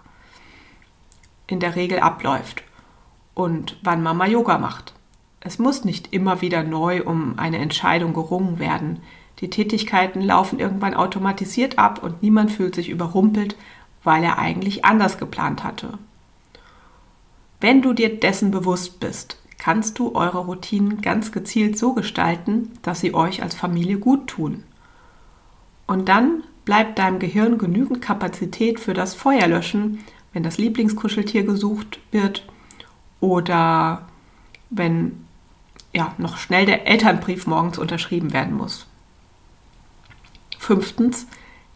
in 1.46 1.60
der 1.60 1.76
Regel 1.76 2.00
abläuft 2.00 2.62
und 3.34 3.78
wann 3.82 4.02
Mama 4.02 4.26
Yoga 4.26 4.58
macht. 4.58 4.95
Es 5.40 5.58
muss 5.58 5.84
nicht 5.84 6.12
immer 6.12 6.40
wieder 6.40 6.62
neu 6.62 7.02
um 7.04 7.38
eine 7.38 7.58
Entscheidung 7.58 8.14
gerungen 8.14 8.58
werden. 8.58 9.00
Die 9.40 9.50
Tätigkeiten 9.50 10.20
laufen 10.20 10.58
irgendwann 10.58 10.94
automatisiert 10.94 11.78
ab 11.78 12.02
und 12.02 12.22
niemand 12.22 12.50
fühlt 12.50 12.74
sich 12.74 12.88
überrumpelt, 12.88 13.56
weil 14.02 14.24
er 14.24 14.38
eigentlich 14.38 14.84
anders 14.84 15.18
geplant 15.18 15.62
hatte. 15.62 15.98
Wenn 17.60 17.82
du 17.82 17.92
dir 17.92 18.18
dessen 18.18 18.50
bewusst 18.50 19.00
bist, 19.00 19.38
kannst 19.58 19.98
du 19.98 20.14
eure 20.14 20.38
Routinen 20.38 21.00
ganz 21.00 21.32
gezielt 21.32 21.78
so 21.78 21.92
gestalten, 21.92 22.72
dass 22.82 23.00
sie 23.00 23.14
euch 23.14 23.42
als 23.42 23.54
Familie 23.54 23.98
gut 23.98 24.26
tun. 24.28 24.64
Und 25.86 26.08
dann 26.08 26.42
bleibt 26.64 26.98
deinem 26.98 27.18
Gehirn 27.18 27.58
genügend 27.58 28.02
Kapazität 28.02 28.80
für 28.80 28.94
das 28.94 29.14
Feuerlöschen, 29.14 30.00
wenn 30.32 30.42
das 30.42 30.58
Lieblingskuscheltier 30.58 31.44
gesucht 31.44 32.00
wird 32.10 32.46
oder 33.20 34.06
wenn 34.68 35.25
ja, 35.96 36.12
noch 36.18 36.36
schnell 36.36 36.66
der 36.66 36.86
Elternbrief 36.86 37.46
morgens 37.46 37.78
unterschrieben 37.78 38.34
werden 38.34 38.54
muss. 38.54 38.86
Fünftens, 40.58 41.26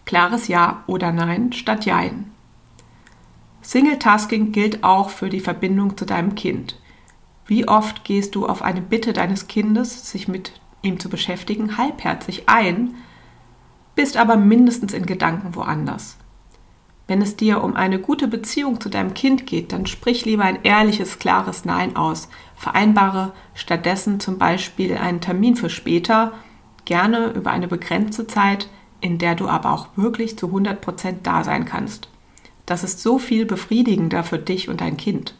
klares 0.04 0.46
Ja 0.46 0.84
oder 0.86 1.10
Nein 1.10 1.54
statt 1.54 1.86
Jein. 1.86 2.30
Single-Tasking 3.62 4.52
gilt 4.52 4.84
auch 4.84 5.08
für 5.08 5.30
die 5.30 5.40
Verbindung 5.40 5.96
zu 5.96 6.04
deinem 6.04 6.34
Kind. 6.34 6.78
Wie 7.46 7.66
oft 7.66 8.04
gehst 8.04 8.34
du 8.34 8.46
auf 8.46 8.60
eine 8.60 8.82
Bitte 8.82 9.14
deines 9.14 9.48
Kindes, 9.48 10.10
sich 10.10 10.28
mit 10.28 10.60
ihm 10.82 11.00
zu 11.00 11.08
beschäftigen, 11.08 11.78
halbherzig 11.78 12.46
ein, 12.46 12.96
bist 13.94 14.18
aber 14.18 14.36
mindestens 14.36 14.92
in 14.92 15.06
Gedanken 15.06 15.54
woanders. 15.54 16.18
Wenn 17.10 17.22
es 17.22 17.34
dir 17.34 17.64
um 17.64 17.74
eine 17.74 17.98
gute 17.98 18.28
Beziehung 18.28 18.80
zu 18.80 18.88
deinem 18.88 19.14
Kind 19.14 19.44
geht, 19.44 19.72
dann 19.72 19.86
sprich 19.86 20.26
lieber 20.26 20.44
ein 20.44 20.62
ehrliches, 20.62 21.18
klares 21.18 21.64
Nein 21.64 21.96
aus. 21.96 22.28
Vereinbare 22.54 23.32
stattdessen 23.52 24.20
zum 24.20 24.38
Beispiel 24.38 24.96
einen 24.96 25.20
Termin 25.20 25.56
für 25.56 25.70
später, 25.70 26.32
gerne 26.84 27.32
über 27.32 27.50
eine 27.50 27.66
begrenzte 27.66 28.28
Zeit, 28.28 28.68
in 29.00 29.18
der 29.18 29.34
du 29.34 29.48
aber 29.48 29.72
auch 29.72 29.88
wirklich 29.96 30.38
zu 30.38 30.56
100% 30.56 31.16
da 31.24 31.42
sein 31.42 31.64
kannst. 31.64 32.08
Das 32.64 32.84
ist 32.84 33.02
so 33.02 33.18
viel 33.18 33.44
befriedigender 33.44 34.22
für 34.22 34.38
dich 34.38 34.68
und 34.68 34.80
dein 34.80 34.96
Kind. 34.96 35.34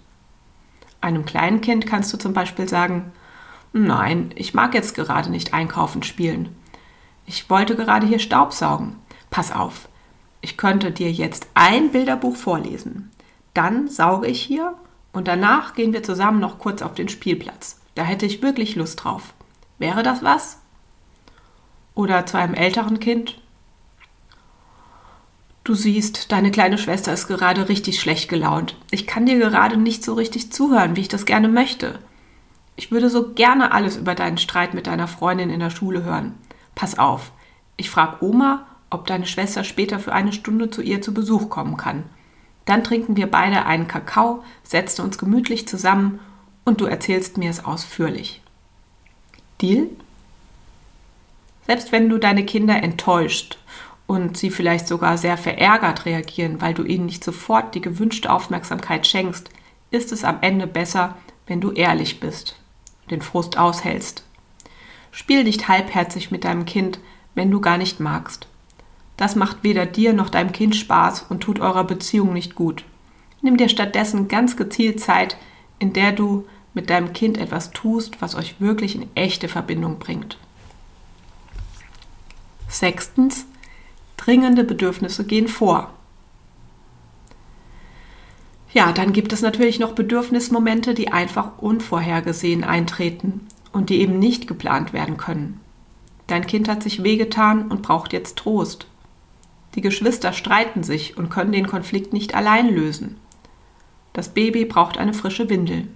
Einem 1.00 1.24
kleinen 1.24 1.60
Kind 1.60 1.86
kannst 1.86 2.12
du 2.12 2.16
zum 2.16 2.32
Beispiel 2.32 2.68
sagen, 2.68 3.12
nein, 3.72 4.32
ich 4.34 4.54
mag 4.54 4.74
jetzt 4.74 4.96
gerade 4.96 5.30
nicht 5.30 5.54
einkaufen 5.54 6.02
spielen. 6.02 6.48
Ich 7.26 7.48
wollte 7.48 7.76
gerade 7.76 8.08
hier 8.08 8.18
Staubsaugen. 8.18 8.96
Pass 9.30 9.52
auf, 9.52 9.88
ich 10.40 10.56
könnte 10.56 10.90
dir 10.90 11.10
jetzt 11.10 11.48
ein 11.54 11.90
Bilderbuch 11.90 12.36
vorlesen. 12.36 13.10
Dann 13.54 13.88
sauge 13.88 14.26
ich 14.26 14.40
hier 14.40 14.74
und 15.12 15.28
danach 15.28 15.74
gehen 15.74 15.92
wir 15.92 16.02
zusammen 16.02 16.40
noch 16.40 16.58
kurz 16.58 16.82
auf 16.82 16.94
den 16.94 17.08
Spielplatz. 17.08 17.80
Da 17.94 18.02
hätte 18.02 18.26
ich 18.26 18.42
wirklich 18.42 18.76
Lust 18.76 19.04
drauf. 19.04 19.34
Wäre 19.78 20.02
das 20.02 20.22
was? 20.22 20.58
Oder 21.94 22.26
zu 22.26 22.38
einem 22.38 22.54
älteren 22.54 23.00
Kind? 23.00 23.40
Du 25.64 25.74
siehst, 25.74 26.32
deine 26.32 26.50
kleine 26.50 26.78
Schwester 26.78 27.12
ist 27.12 27.28
gerade 27.28 27.68
richtig 27.68 28.00
schlecht 28.00 28.28
gelaunt. 28.28 28.76
Ich 28.90 29.06
kann 29.06 29.26
dir 29.26 29.38
gerade 29.38 29.76
nicht 29.76 30.02
so 30.02 30.14
richtig 30.14 30.52
zuhören, 30.52 30.96
wie 30.96 31.02
ich 31.02 31.08
das 31.08 31.26
gerne 31.26 31.48
möchte. 31.48 31.98
Ich 32.76 32.90
würde 32.90 33.10
so 33.10 33.34
gerne 33.34 33.72
alles 33.72 33.96
über 33.96 34.14
deinen 34.14 34.38
Streit 34.38 34.72
mit 34.72 34.86
deiner 34.86 35.06
Freundin 35.06 35.50
in 35.50 35.60
der 35.60 35.70
Schule 35.70 36.02
hören. 36.02 36.34
Pass 36.74 36.98
auf, 36.98 37.32
ich 37.76 37.90
frage 37.90 38.24
Oma, 38.24 38.66
ob 38.90 39.06
deine 39.06 39.26
Schwester 39.26 39.64
später 39.64 39.98
für 39.98 40.12
eine 40.12 40.32
Stunde 40.32 40.70
zu 40.70 40.82
ihr 40.82 41.00
zu 41.00 41.14
Besuch 41.14 41.48
kommen 41.48 41.76
kann. 41.76 42.04
Dann 42.64 42.84
trinken 42.84 43.16
wir 43.16 43.30
beide 43.30 43.64
einen 43.66 43.88
Kakao, 43.88 44.44
setzen 44.62 45.02
uns 45.02 45.18
gemütlich 45.18 45.66
zusammen 45.66 46.20
und 46.64 46.80
du 46.80 46.86
erzählst 46.86 47.38
mir 47.38 47.50
es 47.50 47.64
ausführlich. 47.64 48.42
Deal? 49.60 49.88
Selbst 51.66 51.92
wenn 51.92 52.08
du 52.08 52.18
deine 52.18 52.44
Kinder 52.44 52.82
enttäuscht 52.82 53.58
und 54.06 54.36
sie 54.36 54.50
vielleicht 54.50 54.88
sogar 54.88 55.18
sehr 55.18 55.36
verärgert 55.36 56.04
reagieren, 56.04 56.60
weil 56.60 56.74
du 56.74 56.82
ihnen 56.84 57.06
nicht 57.06 57.22
sofort 57.22 57.74
die 57.74 57.80
gewünschte 57.80 58.30
Aufmerksamkeit 58.32 59.06
schenkst, 59.06 59.50
ist 59.90 60.12
es 60.12 60.24
am 60.24 60.38
Ende 60.40 60.66
besser, 60.66 61.16
wenn 61.46 61.60
du 61.60 61.72
ehrlich 61.72 62.20
bist, 62.20 62.56
den 63.10 63.22
Frust 63.22 63.58
aushältst. 63.58 64.24
Spiel 65.12 65.44
nicht 65.44 65.68
halbherzig 65.68 66.30
mit 66.30 66.44
deinem 66.44 66.64
Kind, 66.64 67.00
wenn 67.34 67.50
du 67.50 67.60
gar 67.60 67.78
nicht 67.78 68.00
magst. 68.00 68.46
Das 69.20 69.36
macht 69.36 69.58
weder 69.62 69.84
dir 69.84 70.14
noch 70.14 70.30
deinem 70.30 70.50
Kind 70.50 70.74
Spaß 70.74 71.26
und 71.28 71.42
tut 71.42 71.60
eurer 71.60 71.84
Beziehung 71.84 72.32
nicht 72.32 72.54
gut. 72.54 72.84
Nimm 73.42 73.58
dir 73.58 73.68
stattdessen 73.68 74.28
ganz 74.28 74.56
gezielt 74.56 74.98
Zeit, 74.98 75.36
in 75.78 75.92
der 75.92 76.12
du 76.12 76.46
mit 76.72 76.88
deinem 76.88 77.12
Kind 77.12 77.36
etwas 77.36 77.70
tust, 77.72 78.22
was 78.22 78.34
euch 78.34 78.62
wirklich 78.62 78.94
in 78.94 79.08
echte 79.14 79.48
Verbindung 79.48 79.98
bringt. 79.98 80.38
Sechstens, 82.66 83.44
Dringende 84.16 84.64
Bedürfnisse 84.64 85.24
gehen 85.26 85.48
vor. 85.48 85.92
Ja, 88.72 88.92
dann 88.92 89.12
gibt 89.12 89.34
es 89.34 89.42
natürlich 89.42 89.78
noch 89.78 89.92
Bedürfnismomente, 89.92 90.94
die 90.94 91.12
einfach 91.12 91.58
unvorhergesehen 91.58 92.64
eintreten 92.64 93.46
und 93.72 93.90
die 93.90 94.00
eben 94.00 94.18
nicht 94.18 94.46
geplant 94.46 94.94
werden 94.94 95.18
können. 95.18 95.60
Dein 96.26 96.46
Kind 96.46 96.70
hat 96.70 96.82
sich 96.82 97.02
wehgetan 97.02 97.68
und 97.68 97.82
braucht 97.82 98.14
jetzt 98.14 98.38
Trost. 98.38 98.86
Die 99.74 99.80
Geschwister 99.80 100.32
streiten 100.32 100.82
sich 100.82 101.16
und 101.16 101.30
können 101.30 101.52
den 101.52 101.66
Konflikt 101.66 102.12
nicht 102.12 102.34
allein 102.34 102.68
lösen. 102.68 103.16
Das 104.12 104.30
Baby 104.30 104.64
braucht 104.64 104.98
eine 104.98 105.14
frische 105.14 105.48
Windel. 105.48 105.88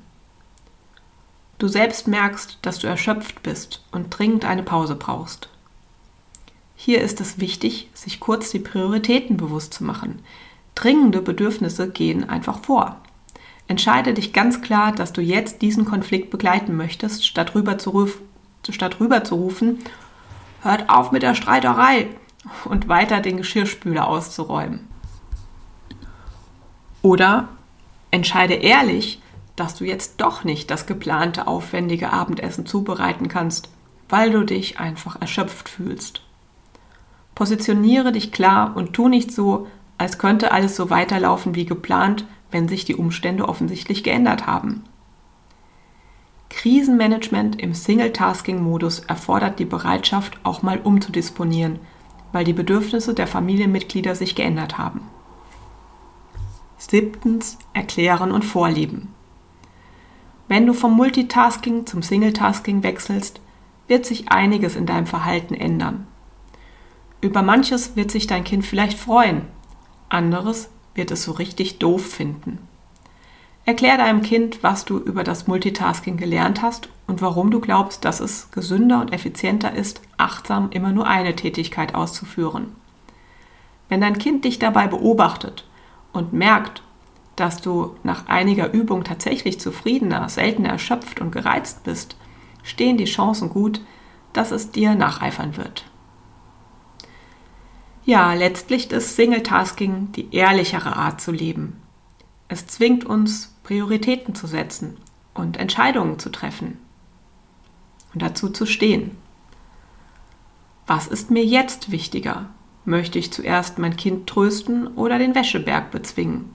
Du 1.59 1.69
selbst 1.69 2.09
merkst, 2.09 2.59
dass 2.63 2.79
du 2.79 2.87
erschöpft 2.87 3.43
bist 3.43 3.85
und 3.91 4.11
dringend 4.11 4.45
eine 4.45 4.63
Pause 4.63 4.95
brauchst. 4.95 5.49
Hier 6.77 7.01
ist 7.01 7.21
es 7.21 7.41
wichtig, 7.41 7.89
sich 7.95 8.21
kurz 8.21 8.51
die 8.51 8.59
Prioritäten 8.59 9.37
bewusst 9.37 9.75
zu 9.75 9.85
machen. 9.85 10.21
Dringende 10.75 11.23
Bedürfnisse 11.23 11.89
gehen 11.89 12.29
einfach 12.29 12.61
vor. 12.61 13.01
Entscheide 13.67 14.13
dich 14.13 14.33
ganz 14.33 14.61
klar, 14.61 14.93
dass 14.93 15.13
du 15.13 15.23
jetzt 15.23 15.63
diesen 15.63 15.85
Konflikt 15.85 16.31
begleiten 16.31 16.77
möchtest, 16.77 17.27
statt 17.27 17.55
rüber 17.55 17.79
zu, 17.79 17.91
ruf, 17.91 18.21
statt 18.69 19.01
rüber 19.01 19.25
zu 19.25 19.37
rufen, 19.37 19.79
hört 20.63 20.91
auf 20.91 21.13
mit 21.13 21.23
der 21.23 21.35
Streiterei 21.35 22.09
und 22.65 22.89
weiter 22.89 23.21
den 23.21 23.37
Geschirrspüler 23.37 24.07
auszuräumen. 24.09 24.89
Oder 27.03 27.49
entscheide 28.11 28.55
ehrlich, 28.55 29.21
dass 29.57 29.75
du 29.75 29.85
jetzt 29.85 30.21
doch 30.21 30.45
nicht 30.45 30.71
das 30.71 30.87
geplante 30.87 31.47
aufwendige 31.47 32.13
Abendessen 32.13 32.67
zubereiten 32.67 33.29
kannst, 33.29 33.69
weil 34.09 34.31
du 34.31 34.45
dich 34.45 34.79
einfach 34.79 35.21
erschöpft 35.21 35.69
fühlst. 35.69 36.23
Positioniere 37.35 38.13
dich 38.13 38.33
klar 38.33 38.77
und 38.77 38.93
tu 38.93 39.09
nicht 39.09 39.33
so, 39.33 39.67
als 39.99 40.19
könnte 40.19 40.53
alles 40.53 40.77
so 40.77 40.91
weiterlaufen 40.91 41.55
wie 41.55 41.67
geplant, 41.67 42.25
wenn 42.51 42.69
sich 42.69 42.85
die 42.85 42.95
Umstände 42.95 43.49
offensichtlich 43.49 44.05
geändert 44.05 44.47
haben. 44.47 44.85
Krisenmanagement 46.51 47.61
im 47.61 47.75
Single-Tasking-Modus 47.75 49.01
erfordert 49.01 49.59
die 49.59 49.65
Bereitschaft, 49.65 50.39
auch 50.45 50.63
mal 50.63 50.79
umzudisponieren, 50.79 51.81
weil 52.35 52.45
die 52.45 52.53
Bedürfnisse 52.53 53.15
der 53.15 53.29
Familienmitglieder 53.29 54.17
sich 54.17 54.35
geändert 54.35 54.77
haben. 54.77 55.03
Siebtens, 56.79 57.59
erklären 57.73 58.33
und 58.33 58.45
vorleben. 58.45 59.15
Wenn 60.49 60.67
du 60.67 60.75
vom 60.75 60.97
Multitasking 60.97 61.87
zum 61.87 62.03
Single-Tasking 62.03 62.83
wechselst, 62.83 63.41
wird 63.87 64.05
sich 64.05 64.31
einiges 64.31 64.75
in 64.75 64.85
deinem 64.85 65.07
Verhalten 65.07 65.55
ändern. 65.55 66.09
Über 67.21 67.43
manches 67.43 67.95
wird 67.95 68.11
sich 68.11 68.27
dein 68.27 68.43
Kind 68.43 68.67
vielleicht 68.67 68.99
freuen, 68.99 69.43
anderes 70.09 70.71
wird 70.97 71.13
es 71.13 71.23
so 71.23 71.33
richtig 71.33 71.79
doof 71.79 72.05
finden. 72.05 72.59
Erklär 73.65 73.97
deinem 73.97 74.23
Kind, 74.23 74.63
was 74.63 74.85
du 74.85 74.99
über 74.99 75.23
das 75.23 75.47
Multitasking 75.47 76.17
gelernt 76.17 76.63
hast 76.63 76.89
und 77.07 77.21
warum 77.21 77.51
du 77.51 77.61
glaubst, 77.61 78.05
dass 78.05 78.21
es 78.21 78.51
gesünder 78.51 79.01
und 79.01 79.13
effizienter 79.13 79.75
ist, 79.75 80.01
achtsam 80.17 80.71
immer 80.71 80.93
nur 80.93 81.07
eine 81.07 81.37
Tätigkeit 81.37 81.95
auszuführen. 81.95 82.75
Wenn 83.89 84.01
dein 84.01 84.19
Kind 84.19 84.45
dich 84.45 84.59
dabei 84.59 84.87
beobachtet 84.87 85.67
und 86.13 86.33
merkt, 86.33 86.83
dass 87.37 87.61
du 87.61 87.97
nach 88.05 88.27
einiger 88.29 88.73
Übung 88.73 89.05
tatsächlich 89.05 89.61
zufriedener, 89.61 90.29
seltener 90.29 90.71
erschöpft 90.71 91.21
und 91.21 91.33
gereizt 91.33 91.85
bist, 91.85 92.17
stehen 92.63 92.97
die 92.97 93.05
Chancen 93.05 93.51
gut, 93.51 93.81
dass 94.33 94.51
es 94.51 94.71
dir 94.71 94.95
nacheifern 94.95 95.57
wird. 95.57 95.85
Ja, 98.07 98.33
letztlich 98.35 98.91
ist 98.93 99.17
Single-Tasking 99.17 100.13
die 100.13 100.35
ehrlichere 100.35 100.97
Art 100.97 101.21
zu 101.21 101.33
leben. 101.33 101.81
Es 102.49 102.67
zwingt 102.67 103.05
uns, 103.05 103.55
Prioritäten 103.63 104.35
zu 104.35 104.47
setzen 104.47 104.97
und 105.33 105.57
Entscheidungen 105.57 106.19
zu 106.19 106.31
treffen 106.31 106.79
und 108.15 108.23
dazu 108.23 108.49
zu 108.49 108.65
stehen. 108.65 109.17
Was 110.87 111.07
ist 111.07 111.31
mir 111.31 111.45
jetzt 111.45 111.91
wichtiger? 111.91 112.47
Möchte 112.87 113.19
ich 113.19 113.33
zuerst 113.33 113.79
mein 113.79 113.97
Kind 113.97 114.27
trösten 114.27 114.89
oder 114.89 115.19
den 115.19 115.35
Wäscheberg 115.35 115.91
bezwingen? 115.91 116.55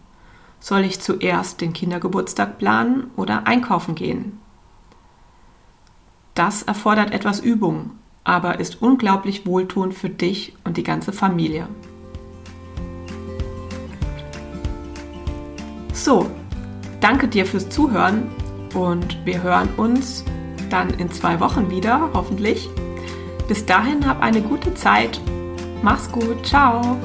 Soll 0.59 0.81
ich 0.81 0.99
zuerst 0.99 1.61
den 1.61 1.73
Kindergeburtstag 1.73 2.57
planen 2.57 3.11
oder 3.15 3.45
einkaufen 3.45 3.95
gehen? 3.95 4.39
Das 6.35 6.63
erfordert 6.63 7.11
etwas 7.11 7.39
Übung 7.39 7.91
aber 8.29 8.59
ist 8.59 8.81
unglaublich 8.81 9.47
wohltuend 9.47 9.95
für 9.95 10.09
dich 10.09 10.53
und 10.63 10.77
die 10.77 10.83
ganze 10.83 11.11
Familie. 11.11 11.67
So, 15.93 16.29
danke 17.01 17.27
dir 17.27 17.47
fürs 17.47 17.69
Zuhören 17.69 18.29
und 18.75 19.17
wir 19.25 19.41
hören 19.41 19.69
uns 19.77 20.23
dann 20.69 20.91
in 20.91 21.12
zwei 21.12 21.39
Wochen 21.39 21.69
wieder, 21.69 22.10
hoffentlich. 22.13 22.69
Bis 23.47 23.65
dahin 23.65 24.08
hab 24.08 24.21
eine 24.21 24.41
gute 24.41 24.73
Zeit. 24.75 25.19
Mach's 25.82 26.12
gut. 26.12 26.45
Ciao. 26.45 26.97